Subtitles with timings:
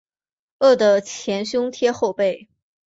[0.57, 2.49] 饿得前胸贴后背